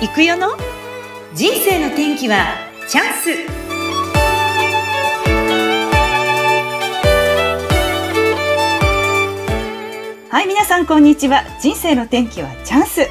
[0.00, 0.46] 行くよの？
[1.34, 2.54] 人生の天気は
[2.86, 3.30] チャンス。
[10.30, 11.42] はい皆さんこんにちは。
[11.60, 13.08] 人生の天気はチャンス。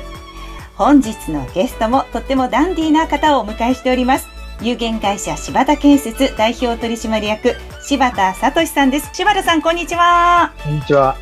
[0.77, 4.29] 本日のゲストもとってもダンディーな方をお迎えしております。
[4.61, 9.09] 有限会社柴田建設代表取締役柴田聡さんです。
[9.11, 10.53] 柴田さんこんにちは。
[10.63, 11.17] こんにちは。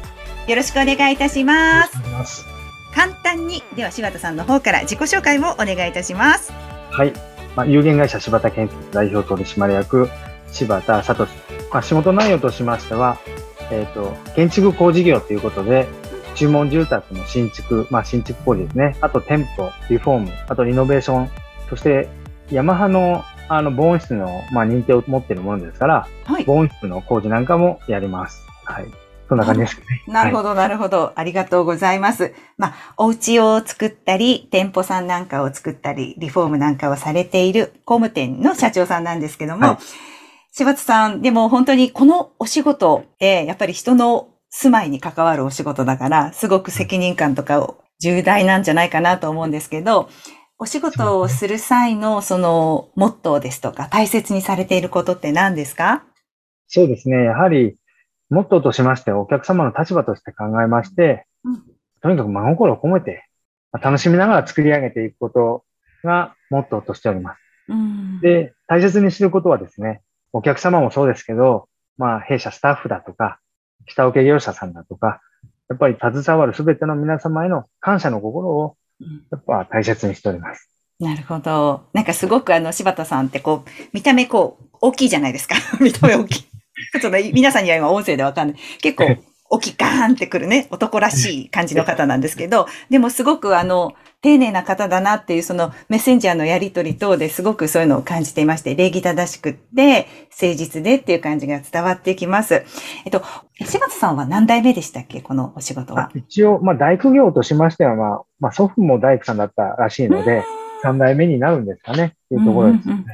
[0.47, 2.55] よろしくお願いいたします
[2.96, 6.51] 簡単にでは柴田さんの方から自己紹介もお願いいたします
[6.89, 7.14] はい、
[7.56, 10.10] まあ、有限会社柴田建設代表取締役
[10.51, 11.28] 柴田聡
[11.75, 13.18] まあ、仕事内容としましては、
[13.70, 15.87] えっ、ー、と、建築工事業ということで、
[16.36, 18.96] 注文住宅の新築、まあ、新築工事ですね。
[19.01, 21.29] あと店舗、リフォーム、あとリノベーション、
[21.70, 22.07] そして
[22.50, 28.42] ヤマハのあの防音室の、まあ、認定を持っているものですから、はい、防音室の工事なんかもやります。
[28.64, 28.87] はい。
[29.28, 30.04] そんな感じですね。
[30.07, 31.11] なるほど、なるほど。
[31.15, 32.34] ありがとうございます。
[32.58, 39.78] まあ、お家を作ったり、店舗さんなんかを作ったり、リフォームなんかをされている工務店の社長さんなんですけども、はい、
[40.52, 50.09] 柴田さん、でも本当にこのお仕事って、やっぱり人の住まいに関わるお仕事だから、すごく責任感とかを重大なんじゃないかなと思うんですけど、
[50.58, 56.03] お仕事をする際のそのモットーですとか、大切にされていることって何ですか？
[56.68, 57.23] そうですね。
[57.23, 57.76] やはり
[58.30, 61.64] モットーとしまして、お客様の立場として考えまして、うん、
[62.02, 63.28] とにかく真心を込めて、
[63.72, 65.66] 楽しみながら作り上げていくこと
[66.04, 67.40] がモットーとしております。
[67.70, 70.02] うん、で、大切にすることはですね、
[70.34, 73.40] お客様もそうですけど、まあ、弊社スタッフだとか、
[73.88, 75.22] 下請け業者さんだとか、
[75.70, 78.76] やっぱり携わるすべての皆様への感謝の心を、
[79.31, 80.70] やっぱ大切にしております。
[81.00, 81.88] なるほど。
[81.94, 85.56] なんかすごくあの、柴田さんってこう、見た目こう、大きいじゃないですか。
[85.81, 86.55] 見た目大きい。
[87.00, 88.58] ちょっと皆さんには今音声でわかんない。
[88.82, 89.18] 結構、
[89.50, 102.64] 大きガーンってくるね、男らしい感じの方なんですけど、でもすごくあの、丁寧な方だなっていうそのメッセンジャーのやりとり等ですごくそういうのを感じていまして、礼儀正しくって、誠実でっていう感じが伝わってきます。
[103.06, 103.22] えっと、
[103.64, 106.09] 柴田さんは何代目でしたっけこのお仕事は？
[106.16, 110.44] 一応、まあ大工業としましては、まあ、まあ祖父も大工さんだったらしいので、
[110.81, 113.06] 三代目になるんですかねっていうところです、ね、うんうん、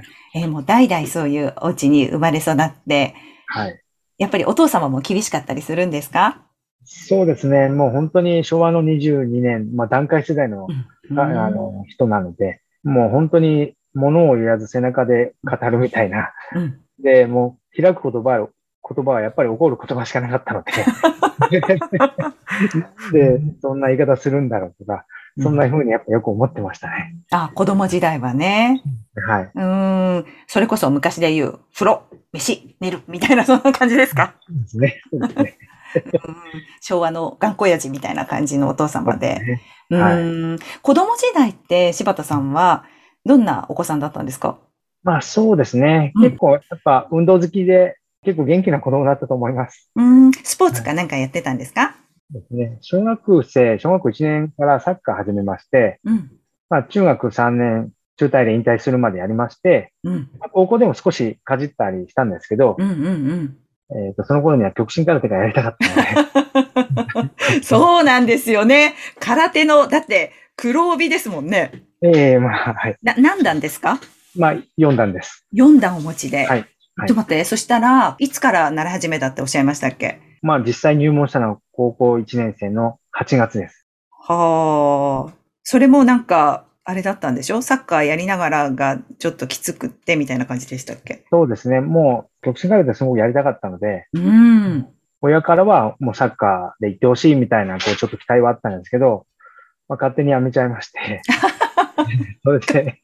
[0.44, 3.16] えー、もう代々そういうお家に生まれ育って、
[3.48, 3.81] はい。
[4.22, 6.44] やっぱりお父様も厳しかったりするんですか？
[6.86, 7.70] そうですね。
[7.70, 10.68] もう本当に昭和の22年、まあ段階世代の,、
[11.18, 16.34] あの人なので、もう本当に物を言わず背中で語るみたいな。
[16.56, 18.48] うん、で、もう開く言葉
[18.96, 20.72] 言葉はやっぱり怒る言葉しかなかったので。
[23.14, 25.06] で、そんな言い方するんだろうとか、
[25.40, 27.16] そんな風にやっぱよく思ってましたね。
[27.32, 28.82] うん、あ、子供時代はね。
[29.28, 29.52] はい。
[29.54, 29.62] う
[30.22, 30.26] ん。
[30.48, 32.04] それこそ昔で言う、風呂、
[32.34, 34.36] 飯、寝る、みたいなそんな感じですか？
[34.48, 35.02] そうですね。
[35.12, 35.58] そうですね。
[36.82, 39.40] 昭和の頑固親父みたいな感じのお父様で。
[39.90, 42.86] ねはい、子供時代って柴田さんは
[43.26, 44.58] どんなお子さんだったんですか？
[45.04, 46.14] まあそうですね。
[46.22, 49.90] 結構やっぱ運動好きで結構元気な子供だったと思います。
[49.96, 50.32] うん。
[50.32, 51.98] スポーツかなんかやってたんですか、
[52.32, 52.78] ですね。
[52.82, 56.32] 小学生、小学1年からサッカー始めまして、うん、
[56.70, 63.58] まあ中学3年、中退で引退するまでやりまして、うん、高校でも少しかじったりしたんですけど、うんうんうん
[63.94, 67.60] えっ、ー、と、その頃には極真空手がやりたかったので。
[67.62, 68.94] そうなんですよね。
[69.20, 71.72] 空手の、だって黒帯ですもんね。
[72.02, 72.96] ええー、まあ、はい。
[73.04, 74.00] な、何段ですか？
[74.38, 75.46] まあ、4段です。
[75.54, 76.38] 4段お持ちで。
[76.38, 76.48] はい。
[76.48, 80.22] はい、ちょっと待って、そしたら、いつから習い始めたっておっしゃいましたっけ？
[80.42, 83.88] まあ、実際入門したのは高校1年生の8月です。
[84.10, 85.34] はあ。
[85.64, 87.62] それもなんか、あれだったんでしょ？
[87.62, 91.26] サッカーやりながらがちょっときつくってみたいな感じでしたっけ？
[91.30, 91.80] そうですね。
[91.80, 94.88] もう、極真空手すごくやりたかったので、うん。
[95.22, 99.28] 親からはもうサッカーで行ってほしいみたいな、こう、ちょっと期待はあったんですけど、
[99.88, 101.22] まあ、勝手にやめちゃいまして、
[102.44, 103.00] それで、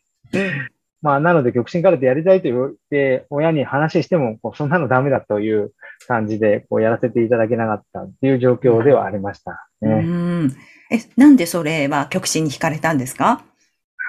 [1.04, 5.74] まあ、なので、極真空手やりたいと言って、親に話しても、こうそんなのダメだという
[6.06, 9.90] 感じで、こう、やらせていただけなかったっていう状況ではありましたね。
[9.90, 10.56] うん。
[10.91, 13.44] え、なんでそれは極真に惹かれたんですか？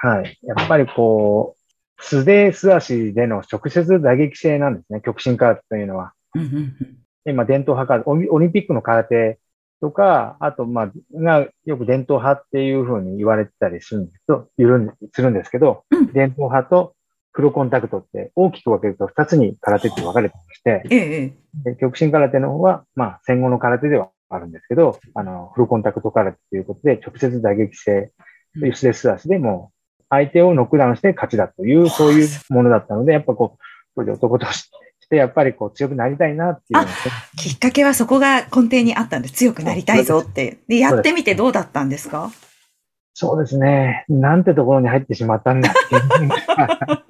[0.01, 0.37] はい。
[0.43, 6.13] やっぱりこう、素手素足での直接打撃性なんですね、極真空手というのは。
[7.25, 9.39] 今、伝統派か、オリンピックの空手
[9.81, 14.49] とか、あと、まあ、が、よく伝統派っていうふうに言われてたりするんですと、
[15.13, 16.95] するんですけど、うん、伝統派と
[17.33, 21.33] プロコンタクトって大きく分けると二つに空手って分かれてまして、え
[21.65, 28.11] え、極真空手の方は、まあ、戦後の空手ではあるんですけど、あの、フルコンタクト空手ということで、直接打撃性、
[28.61, 29.71] うスレスラスでも、
[30.09, 33.59] 相手をノックダウンして勝ちだという、そういうものだったので、やっぱこう、
[33.95, 36.85] これで男として、してやっぱりこう強くなりたいなっていう、
[37.35, 40.59] きっかけはそこが根底にあったんで強くなりたいぞって。
[40.67, 42.31] で、やってみてどうだったんですか？
[43.15, 44.05] そうですね。
[44.07, 47.08] なんてところに入ってしまったんだっていう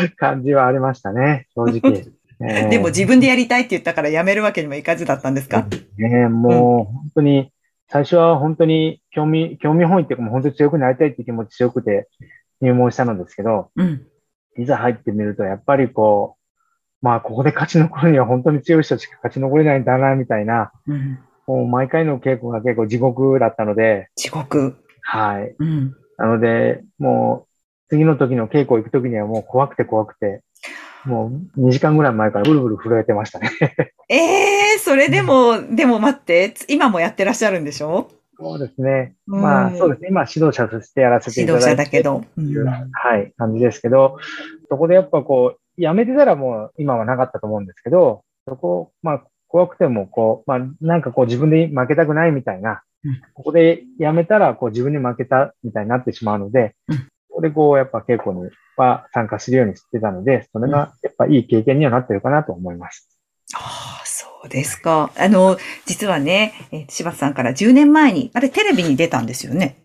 [0.16, 2.04] 感じはありましたね、正直。
[2.40, 5.66] えー、でも自分でやりたいって言ったからやめるわけにもいかずだったんですか？
[5.96, 7.52] ねもう本当に、
[7.88, 12.08] 最初は本当に興味、興味本位っていうかもう本当に強くなりたいっていう気持ち強くて
[12.60, 14.02] 入門したのですけど、うん、
[14.56, 16.36] いざ入ってみるとやっぱりこ
[17.02, 24.76] う、まあここで勝ち残るには本当に強い人しか勝ち残れないんだな、みたいな、うん、もう毎回の稽古が結構地獄だったので、地獄。
[25.02, 25.54] はい。
[25.58, 27.53] うん、なので、もう
[27.88, 30.42] 次の時の稽古行く時にはもう怖くて怖くて、
[31.04, 33.50] もう2時間ぐらい前からブルブル震えてましたね
[34.08, 34.16] え
[34.74, 38.08] えー、それでも、でも待って、今もやってらっしゃるんでしょ？
[38.36, 39.14] そうですね。
[39.26, 40.08] まあ、そうですね。
[40.10, 41.68] 今、指導者としてやらせていただいて。
[41.68, 42.24] 指導者だけど。
[42.36, 44.18] うん、はい、感じですけど、
[44.68, 52.82] そこでやっぱこう、やめてたらもう今はなかったと思うんですけど、そこ、まあ、怖くても、こう、まあ、なんかこう自分で負けたくないみたいな、
[53.34, 56.74] ここでやめたら、こう自分に負けたみたいになってしまうので、
[57.34, 63.08] ここでこう、やっぱ稽古には参加するようにしてたので、それがやっぱいい経験にはなってるかなと思います。
[63.56, 65.10] ああ、そうですか。
[65.18, 69.78] あの、実はね、え柴田さんから10年前に、あれテレビに出たんですよね。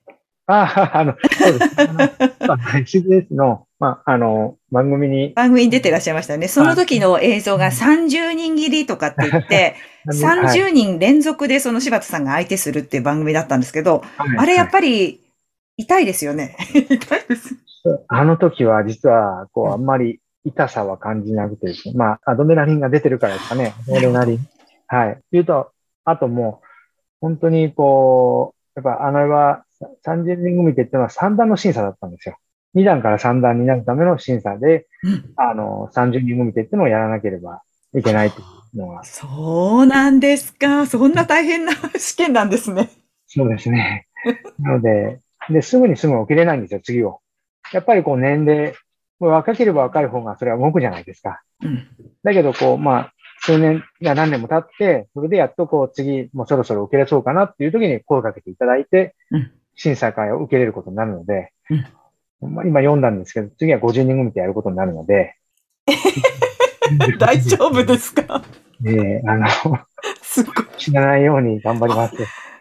[0.46, 1.82] ああ、あの、そうです。
[1.82, 5.34] あの、SBS の、まあ、あの、番組に。
[5.36, 6.48] 番組に出てらっしゃいましたね。
[6.48, 9.76] その時の映像が30人切りとかって言って、
[10.06, 15.22] 30人連続でその柴田さんが相手するっていう番組だったんですけど、はい、あれやっぱり
[15.80, 16.58] 痛いですよね。
[16.74, 16.98] 痛い
[17.30, 17.58] です。
[18.10, 21.94] あの時は実は、こう、あんまり痛さは感じなくてですね。
[21.96, 23.74] まあ、アドメラリンが出てるからですかね。
[23.90, 24.40] アドメラリン。
[24.88, 25.22] はい。
[25.32, 25.72] 言うと、
[26.04, 26.68] あともう、
[27.22, 29.64] 本当にこう、やっぱあのは
[30.06, 32.38] 30人組手っていうのは3段の審査だったんですよ。
[32.76, 37.62] 2段から3段になるための審査で、うん、あの、30人組手っていうのをやらなければ
[37.94, 38.44] いけないってい
[38.76, 39.04] うのが。
[39.06, 40.86] そうなんですか。
[40.86, 42.90] そんな大変な試験なんですね。
[43.28, 44.08] そうですね。
[44.60, 47.22] なので、で、すぐにすぐ起きれないんですよ、次を。
[47.74, 48.74] やっぱりこう年齢、
[49.20, 51.42] 若ければ若い方がそれは動くじゃないですか。
[51.64, 51.88] うん、
[52.24, 61.52] だけど、こう、まあ、数年や何年も経って、それでやっとこう次、もうそろそろ受けれそうかなっていう時に声をかけていただいて、うん、審査会を受けれることになるので、
[62.42, 65.36] うん、まあ、今読んだんですけど、次は50人組でやることになるので。
[67.20, 68.42] 大丈夫ですか？
[68.86, 69.48] ええー、あの、
[70.22, 70.56] すごい。
[70.78, 72.16] 死なないように頑張ります。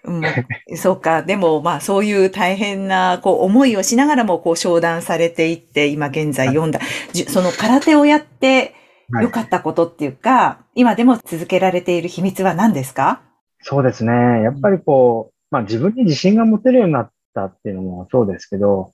[0.05, 0.23] うん、
[0.77, 1.23] そうか。
[1.23, 6.81] でも、まあ、そういう大変な、こう、思いをしながらも、こう、商談されていって、今現在読んだ、
[7.29, 8.75] その空手をやって
[9.21, 13.21] 良かったことっていうか、はい、今でも続けられている秘密は何ですか？
[13.61, 14.13] そうですね。
[14.43, 18.93] やっぱりこう、まあ、自分に自信が持てるようになったっていうのもそうですけど、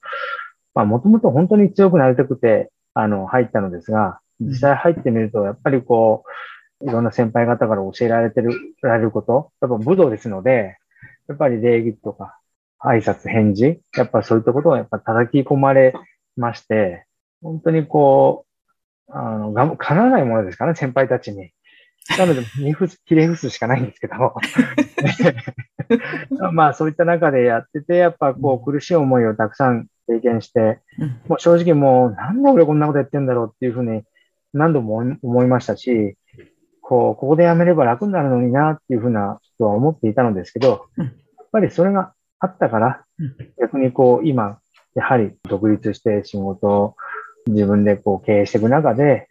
[0.75, 6.25] まあ、もともと本当に強くなりたくて、あの、入ったのですが、実際入ってみると、やっぱりこ
[6.81, 8.53] う、いろんな先輩方から教えられてる、
[8.83, 10.77] られること、やっぱ武道ですので、
[11.29, 12.39] やっぱり礼儀とか、
[12.81, 15.95] 挨拶、返事、やっぱそういったことをやっぱ叩き込まれ
[16.37, 17.07] まして、
[17.43, 18.47] 本当にこ
[19.09, 21.51] う、あの、が、かなわないものですかね、先輩たちに。
[22.19, 22.75] なので、ひれ
[23.07, 24.15] ひれ伏すしかないんですけど。
[26.53, 30.81] まあ、そういった中でやってて、やっぱこう、苦しい思いをたくさん経験して、
[31.29, 34.05] もう正直もう、なんで俺こんなことやってんだろうっていうふうに
[34.53, 36.17] 何度も思いましたし、
[36.87, 41.09] こう、ここでやめれば楽になるのになっていうふうなとは思っていたのですけど、やっ
[41.51, 43.05] ぱりそれがあったから、
[43.59, 44.59] 逆にこう、今、
[44.95, 46.97] やはり独立して仕事を
[47.47, 49.27] 自分でこう経営していく中で、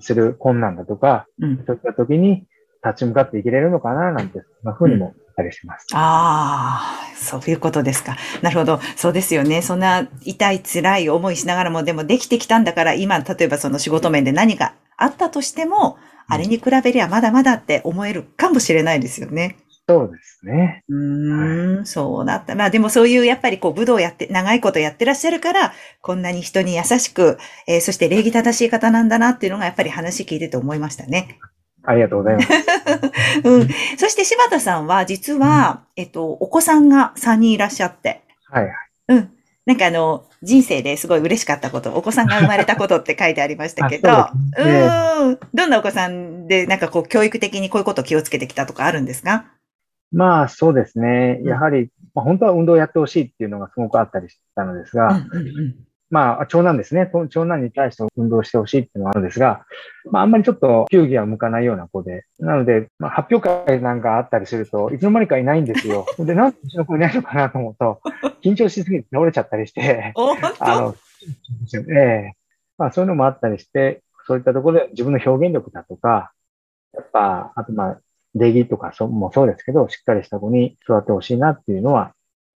[0.00, 1.26] する困難だとか、
[1.66, 2.46] そういった時に
[2.84, 5.86] 立ち向かっていけれるのかな、なんて、そんなふうにもたりします。
[5.92, 8.16] ああ、そういうことですか。
[8.42, 8.80] なるほど。
[8.96, 9.62] そうですよね。
[9.62, 15.96] そんな痛い辛い思いしながらも、でもできてきたんだから、今、例えばその仕事面で何かあったとしても、
[16.28, 19.56] あれに比べりゃまだまだって思えるかもしれないですよね。
[19.90, 20.84] そうですね。
[20.88, 22.54] うん、はい、そうだった。
[22.54, 31.40] まあでもそういうやっぱりこう武道やって、長いことやってらっしゃるから、こんなに人に優しく、えー、そして礼儀正しい方なんだなっていうのがやっぱり話聞いてて思いましたね。
[31.82, 32.48] ありがとうございます。
[33.42, 33.68] うん。
[33.98, 38.22] そして柴田さんは実は、うん、えっと、お子さんが3人いらっしゃって。
[38.48, 38.74] はいはい。
[39.08, 39.30] うん。
[39.66, 44.08] なんかあの、人生ですごい嬉しかったこと、お子さんが生まれたことって書いてありましたけど、
[44.58, 44.88] うね、
[45.20, 45.38] うん。
[45.52, 49.46] どんなお子さんで、なんかこう、教育的にこういうことを気をつけてきたとかあるんですか？
[50.12, 51.40] まあ、そうですね。
[51.44, 55.76] やはり、まあ、本当は運動をやってほしいっていうのがすごくあったりしたのですが、うんうんうん
[56.10, 57.08] まあ、長男ですね。
[57.30, 59.64] 長男に対して運動してほしいっていうのがあるんですが、
[60.10, 62.24] まあ、あんまりちょっと球技は向かないような子で。
[62.40, 66.06] なので、まあ、発表会なんかあったりすると、いつの間にかいないんですよ。
[66.18, 68.00] で、なんでうちの子いないのかなと思うと、
[68.42, 70.12] 緊張しすぎて倒れちゃったりして、
[70.58, 70.96] あの、
[71.90, 72.32] ええ
[72.76, 76.32] まあ、そういうのもあったりして、そういったところで自分の表現力だとか、
[76.92, 78.00] やっぱ、あとまあ、
[78.34, 82.14] 礼儀とかそもそうですけど、しっかりした子に座ってほしいなっていうのは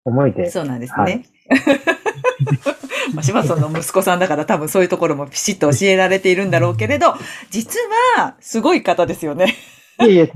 [0.06, 0.50] 思いで。
[0.50, 1.04] そうなんですね。
[1.04, 1.26] はい
[3.14, 7.14] まあ、柴田さんの息子さんだから多分そういうところもピシッと教えられているんだろうけれど、
[7.50, 7.80] 実
[8.18, 9.56] はすごい方ですよね。
[10.00, 10.32] いえいえ、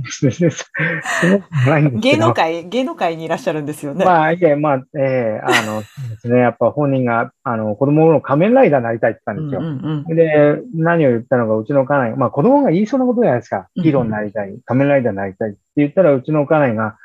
[2.00, 4.06] 芸能界、芸能界にいらっしゃるんですよね。
[4.06, 5.88] まあ、いえ、まあ、ええー、あの、で
[6.20, 9.62] すね、やっぱ本人が、あの、子供の仮面ライダーになりたいって言ったんですよ。
[9.62, 13.68] うんうんうん、で、何を言ったのか、うちの家内、まあ子供が言いそうなことじゃないですか。
[13.76, 16.98] ヒーローになりたい、仮面ライダーになりたいって言ったら、うちの家内が、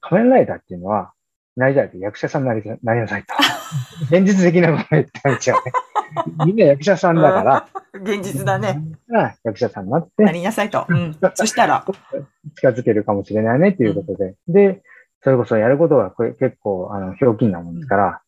[0.00, 1.12] 仮面ライダーっていうのは、
[1.56, 3.34] なりたいって役者さんになりなりなさいと。
[4.10, 5.72] 現実的なこと言ったんですよね。
[6.46, 7.68] みんな役者さんだから。
[7.94, 8.80] 現実だね。
[9.44, 10.24] 役者さんになって。
[10.24, 10.86] なりなさいと。
[10.88, 11.16] うん。
[11.34, 11.84] そしたら。
[12.56, 14.34] 近づけるかもしれないねっていうことで。
[14.48, 14.82] うん、で、
[15.22, 18.20] それこそやることが結構、あの、ひょうきんなもんですから、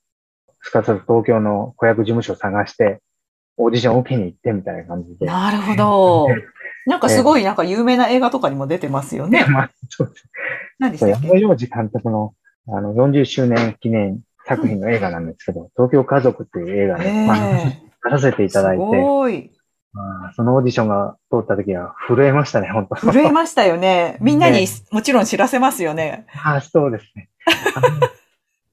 [0.60, 3.00] すかさず東京の子役事務所を探して、
[3.56, 5.26] オーディションを受けに行ってみたいな感じで。
[5.26, 6.28] なるほど。
[6.86, 9.46] なんかすごいなんか有名な映画とかにも出てますよね。
[9.48, 10.28] まあ、そうです。
[10.78, 11.28] 何でしたっけ？
[11.28, 12.34] 山洋次監督の
[12.68, 17.38] あの40周年記念作品の映画なんですけど、東京家族っていう映画に、まあ、
[18.04, 19.50] 出させていただいて、すごい。
[19.92, 24.18] まあ、そのオーディションが通った時は震えましたね、本当震えましたよ ね。
[24.20, 26.26] みんなにもちろん知らせますよね。
[26.44, 27.28] ああ、そうですね。
[27.76, 27.88] あの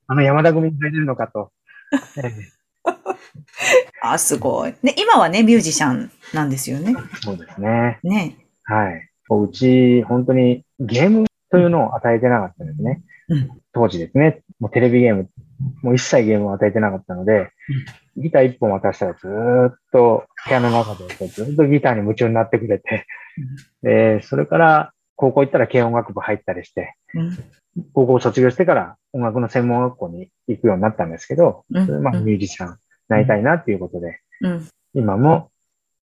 [0.08, 1.52] あの山田組に入れるのかと。
[4.02, 4.74] あ、すごい。
[4.84, 6.96] で、今はね、ミュージシャンなんですよね。
[7.24, 8.00] そうですね。
[8.04, 8.36] ね。
[8.64, 9.08] はい。
[9.30, 13.02] うち、本当にゲームというのを与えてなかったんですね。
[13.32, 14.42] うん、当時ですね。
[14.60, 15.30] もうテレビゲーム、
[15.82, 17.50] もう一切ゲームを与えてなかったので、
[18.16, 23.06] うん、ギター一本渡したらずっと部屋の中でずっとギターに夢中になってくれて、
[23.84, 26.96] うん、で、それから高校行ったら軽音楽部入ったりして、
[27.94, 32.76] 高校卒業してから音楽の専門学校に行くようになったんですけど、まあミュージシャンに
[33.08, 34.20] なりたいなっていうことで、
[34.94, 35.51] 今も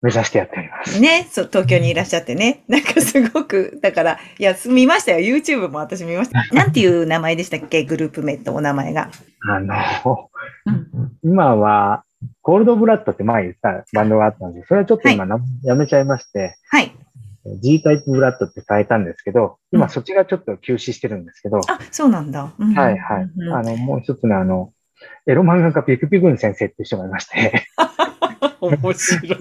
[0.01, 0.99] 目指してやっております。
[0.99, 2.63] ね、そう、東京にいらっしゃってね。
[2.69, 5.19] なんかすごく、だから、いや、見ましたよ。
[5.19, 6.45] YouTube も私見ました。
[6.55, 7.83] なんていう名前でしたっけ？
[7.83, 9.09] グループ名とお名前が。
[9.49, 9.75] あの、
[10.65, 12.03] うん、今は、
[12.41, 16.91] コールドブラッドって前言ったバンドがあったんですそれはちょっと今、はい、やめちゃいまして、はい。
[17.61, 21.57] G タイプブラッドって変えたんですけど、今そっちがちょっと休止してるんですけど。
[21.57, 22.51] うん、あ、そうなんだ。
[22.57, 23.29] うん、はいはい。
[23.53, 24.73] あの、もう一つのあの、
[25.27, 27.67] エロ漫画家ピクピクン先生って人がいまして
[28.61, 29.37] 面白い。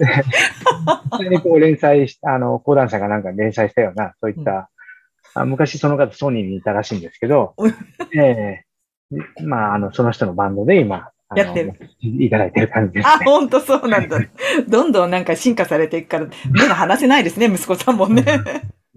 [1.19, 4.69] 実にこう連載し、あの、講談社がなんか連載したような、そういった、
[5.35, 7.55] うん、あ昔その方ソニーにいたらしいんですけど、
[8.15, 11.73] ええー、まあ、あの、その人のバンドで今、やってる。
[12.01, 13.13] いただいてる感じです、ね。
[13.13, 14.17] あ、本当そうなんだ。
[14.67, 18.23] どんどんなんか進化されていくから、目が離せないですね、息子さんもね。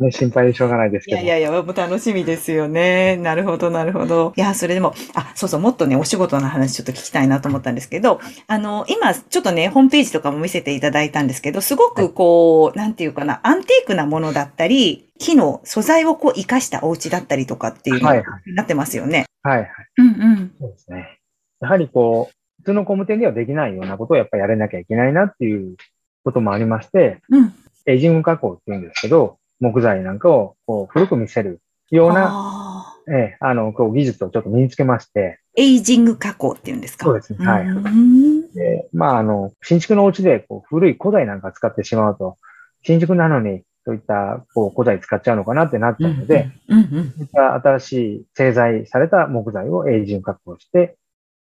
[0.00, 1.20] ね、心配でしょうがないですけど。
[1.20, 3.16] いやいやいや、もう楽しみですよね。
[3.16, 4.32] なるほど、なるほど。
[4.36, 18.22] いや、それでも、あ、そうそう、もっとね、お仕事の話ちょっと聞きたいなと思ったんですけど、あの、今、ちょっとね、ホームページとかも見せていただいたんですけど、すごくこう、はい、なんていうかな、アンティークなものだったり、木の素材をこう、活かしたお家だったりとかっていうのに
[18.54, 19.26] なってますよね。
[19.42, 19.70] はい、はい、はい。
[19.98, 20.52] うんうん。
[20.58, 21.18] そうですね。
[21.60, 25.76] やはりこう、普通の工務店ではできないようなことをやっぱりやれなきゃいけないなっていう
[26.24, 27.54] こともありまして、うん。
[27.86, 35.40] エイジング加工って言うんですけど、木材なんかをこう古く見せるような、ええ、あの、こう技術をちょっと身につけまして。
[35.56, 37.06] エイジング加工っていうんですか？
[37.06, 37.44] そうですね。
[37.44, 37.66] はい。
[38.54, 42.36] で、まあ、あの、新築のお家でこう古い古材なんか使ってしまうと、
[42.82, 50.96] 新築なのにそういったこう古材使っちゃうのかなってなっちゃうので、そういった新しい製材された木材をエイジング加工して、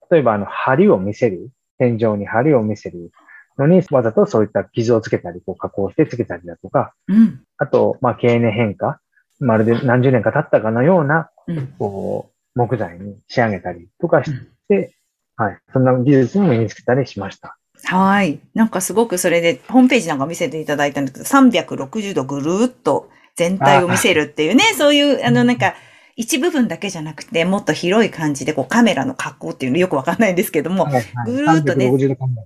[0.09, 3.11] 例えばあの、梁を見せる、天井に梁を見せる
[3.59, 8.99] のに、わざとそういった傷をつけたり、こう加工してつけたりだとか、うん、あと、まあ、経年変化、
[9.39, 11.29] まるで何十年か経ったかのような、
[11.77, 14.31] こう、木材に仕上げたりとかし
[14.67, 14.93] て、
[15.37, 15.59] うん、はい。
[15.71, 17.57] そんな技術も身につけたりしました。
[17.85, 18.39] はい。
[18.53, 25.75] なんかすごくそれで、ホームページなんか見せていただいたんですけど、360度ぐるーっと全体を見せるっていうね、そういう、あの、なんか、
[26.19, 31.89] 一部分だけじゃなくて、もっと広い感じで、こうカメラの格好っていうのよくわかんないんですけども、はいはい、ぐるーっとね、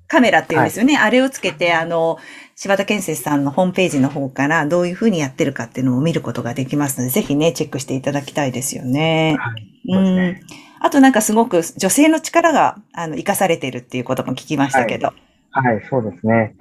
[0.08, 0.94] カメラっていうんですよね。
[0.94, 2.20] はい、あれをつけて、あの、
[2.56, 9.38] 柴田建設さんのホームページの方からどういうふうにやってるかっていうのを見ることができますので、ぜひね、チェックしていただきたいですよね。
[9.40, 10.40] はい、うん。
[10.80, 15.08] あとなんかすごく女性の力が、あの、活かされているっていうことも聞きましたけど。
[15.50, 16.56] はい、はい、そうですね。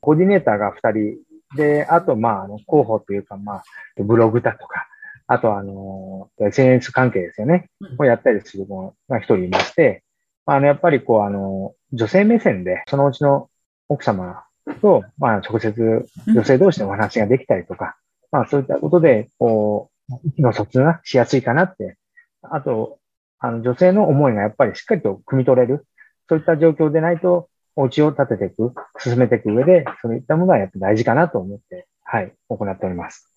[0.00, 1.16] コーディネーターが二人
[1.56, 3.62] で、あと、まあ、あの、広報というか、まあ、
[3.96, 4.87] ブログだとか、
[5.28, 7.68] あとあの、SNS 関係ですよね。
[7.98, 10.02] をやったりする子が一人いまして、
[10.46, 13.50] あの、やっぱりこう、あの、女性目線で、そのうちの
[13.90, 14.42] 奥様
[14.80, 17.96] と、まあ、直接女性同士のお話ができたりとか、
[18.32, 21.98] まあ、そういったことで、こう、意の疎通がしやすいかなって。
[22.42, 22.98] あと、
[23.38, 25.86] あの、女性の思いがやっぱりしっかりと汲み取れる。
[26.30, 33.30] そういった状況でないと、お家を建てていく、進めていく上で、そういったものはやっぱ大事かなと思ってはい、行っております。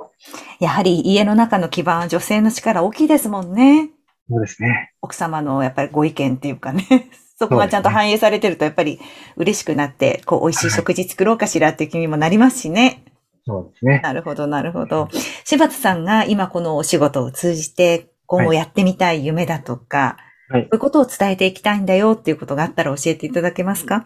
[0.61, 3.89] やはり家の中の基盤は女性の力大きいですもんね。
[4.29, 4.93] そうですね。
[5.01, 6.87] 奥様のやっぱりご意見っていうかね、
[7.37, 9.01] そこがちゃんと反映されてるとやっぱり
[9.35, 13.03] 嬉しくなって、こう、美味しい食事作ろうかしらっていう気にもなりますしね。
[13.45, 13.99] そうですね。
[14.03, 15.09] なるほど、なるほど。
[15.43, 20.15] 柴田さんが今このお仕事を通じて、今後やってみたい夢だとか、
[20.47, 24.05] はい、こういうことを伝えていきたいんだよっていうことがあったら教えていただけますか？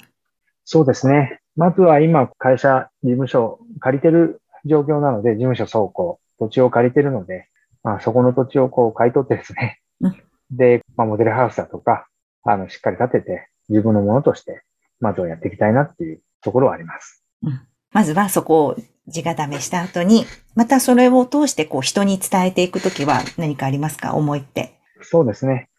[0.63, 1.39] そうですね。
[1.55, 7.47] まずは今、会社、事務所、借りてる状況なので、事務所倉庫、土地を借りてるので、
[7.83, 10.15] まあ、そこの土地をこう買い取ってですね、うん、
[10.51, 12.07] で、まあ、モデルハウスだとか、
[12.43, 14.63] あの、しっかり建てて、自分のものとして、
[14.99, 17.23] まずはやっていきたいなっていうところはあります。
[17.43, 18.75] うん、まずはそこを
[19.07, 24.15] 地固めした後に、またそれを通してこう人に伝えていくときは何かありますか？
[24.15, 24.79] 思いって。
[25.01, 25.69] そうですね。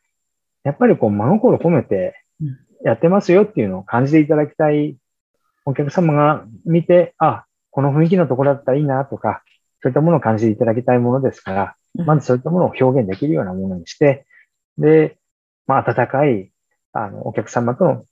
[0.62, 2.14] やっぱりこう真心込めて
[2.84, 4.96] やってますよっていうのを感じていただきたい
[5.64, 9.42] お客様が見て、あ、この雰囲気のところだったらいいなとか、
[9.82, 14.26] そういったものを感じていただきたいものですから、まずそういったものを表現できるようなものにして、
[14.78, 15.18] で、
[15.66, 16.50] まあ、温かい、
[16.94, 18.04] あの、お客様との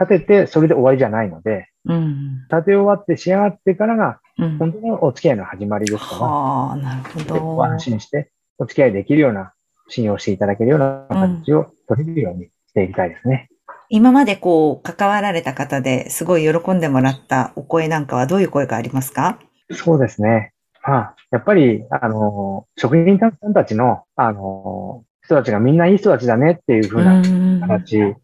[0.00, 7.62] 立てて、それで終わりじゃないので、うん、立て終わって仕上がってからが、本当のお付き合いの始まりですから、あなるほど。
[7.62, 9.52] 安心して、お付き合いできるような、
[9.88, 13.50] 信用していただけるような形を取れるようにしていきたいですね。
[13.96, 19.38] 今までこう、関わられた方ですごい喜んでもらったお声なんかはどういう声がありますか？
[19.70, 20.52] そうですね。
[20.84, 27.22] まあ、やっぱり、あの、職人さんたちの、あの、人たちがみんないい人たちだねっていうふうな
[27.68, 28.16] 形、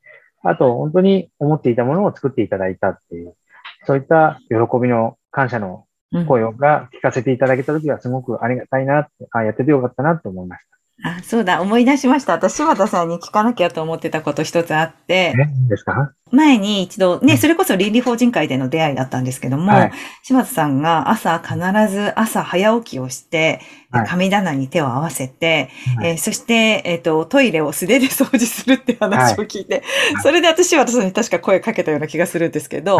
[0.43, 3.37] あと、本当に思っていたものを作っていただいたっていう、
[3.87, 5.85] そういった喜びの感謝の
[6.27, 10.80] 声が聞かせていただけたときはすごくありがたいなって、あやっててよかったなって思いました。
[11.03, 12.35] あ、そうだ、思い出しました。
[12.35, 15.35] 私、柴田さんに聞かなきゃと思ってたこと一つあって。
[15.35, 16.13] え、ですか？
[16.31, 19.93] 前に一度、ね、それこそ倫理法人会での出会いだったんですけども、はい、
[20.23, 21.57] 柴田さんが朝必
[21.93, 23.61] ず朝早起きをして、
[24.07, 32.99] 神棚に手を合わせて、はい、えー、そして、えっ、ー、と、トイレを素手で掃除するって話を聞いて、はい、それで私はさんに確か声かけたような気がするんですけど、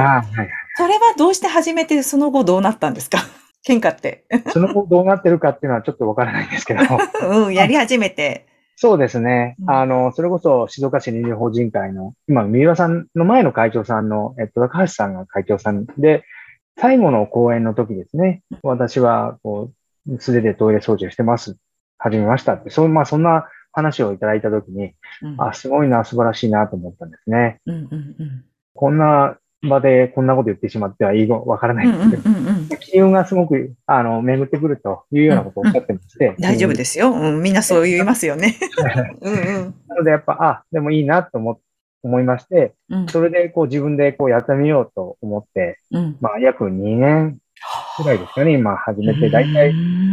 [0.77, 3.19] それはどうして始めて、その後どうなったんですか？
[3.67, 4.25] 喧嘩って。
[4.53, 6.81] その後どうなってるかっていうのはちょっとわからないんですけど。
[7.29, 8.47] うん、やり始めて。
[8.77, 9.57] そうですね。
[9.67, 16.25] あの、それこそ静岡市倫理法人会の、今、三浦さんの前の会長さんの、えっと、高橋さんが会長さんで、
[16.79, 19.71] 最後の講演の時ですね、私は、こ
[20.09, 21.59] う、素手でトイレ掃除をしてます。
[21.99, 27.61] 始めましたって、そう、まあ、そんな話をいただいた時に、うん、あ、すごいな、素晴らしいなと思ったんですね。
[27.67, 28.45] うんうんうん、
[28.75, 36.27] こんな場でこんなこと言ってしまってはいいのわからないんですけど、機運がすごく、あの、巡ってくるというようなことをおっしゃってまして。
[36.27, 37.13] うんうん、大丈夫ですよ。
[37.13, 38.57] うん、みんなそう言いますよね。
[39.21, 41.61] うんうん、なのでやっぱ、あ、でもいいなと思
[42.03, 47.39] 思いまして、うん、それでこう自分でこうやってみようと思って、うん、まあ約2年
[47.97, 49.73] くらいですかね、今始めて、だいたい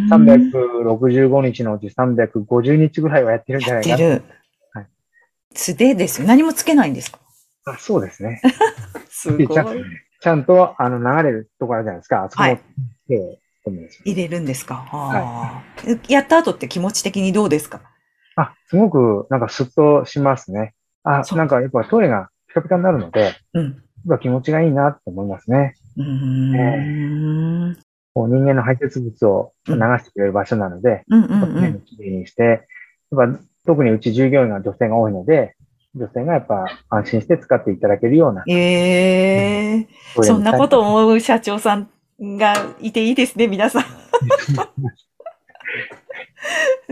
[0.09, 4.03] 365日のうち350日ぐらいはやってるんじゃないかな。
[4.03, 4.33] やってる。
[4.73, 4.87] はい。
[5.53, 6.27] 素手ですよ。
[6.27, 7.19] 何もつけないんですか？
[7.67, 8.41] あそうですね。
[9.09, 9.47] すごい。
[10.19, 12.23] ちゃんと、あの、流れるところじゃないですか。
[12.23, 12.57] あそこも
[13.07, 13.37] 手を
[14.05, 14.75] 入れるんですか？
[14.75, 15.63] は
[16.07, 16.11] い。
[16.13, 17.81] やった後って気持ち的にどうですか？
[18.35, 20.73] あ、すごく、なんかスッとしますね。
[21.03, 23.83] あ、なんかやっぱトイレがピカピカになるので、うん。
[24.21, 25.73] 気持ちがいいなって思いますね。
[25.97, 26.55] うん。
[26.55, 27.75] えー、
[28.13, 31.03] こう人間の排泄物を流してくれる場所なので、
[31.85, 32.67] きれいにして、
[33.11, 35.56] やっぱ特にうち従業員が女性が多いので、
[35.97, 38.43] 女性がやっぱ安心して使っていただけるような。
[38.47, 41.89] ええー、そんなこと思う社長さん
[42.21, 43.83] がいていいですね、皆さん。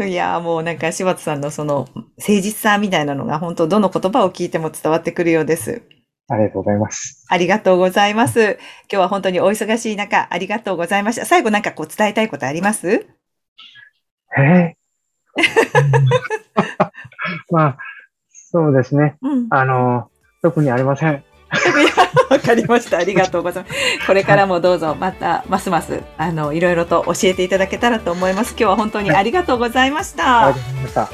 [0.08, 5.82] いやもうなんか柴田さんのその誠実さみたいなのが本当どの言葉を聞いても伝わってくるようです。
[6.28, 7.26] ありがとうございます。
[7.30, 8.42] ありがとうございます。
[8.42, 8.58] 今
[8.90, 11.26] 日は本当にお忙しい中、ありがとうございました。
[11.26, 13.06] 最後なんかこう伝えたいことあります？
[14.38, 14.74] えー、
[17.52, 17.78] まあ、
[18.56, 19.18] そうですね。
[19.22, 20.10] うん、あの、
[20.42, 21.24] 特にありません。
[22.30, 23.00] わかりました。
[23.00, 24.08] ありがとうございます。
[24.08, 28.52] これからもどうぞまたますますあのいろいろと教えていただけたらと思います。
[28.52, 30.48] 今日は本当にありがとうございました。
[30.48, 31.10] ありがとうございました。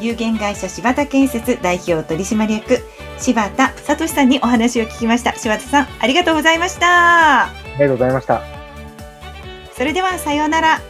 [0.00, 2.78] 有限会社柴田建設代表取締役
[3.18, 5.34] 柴田聡さんにお話を聞きました。
[5.34, 7.44] 柴田さんありがとうございました。
[7.44, 8.42] ありがとうございました。
[9.76, 10.80] それではさようなら。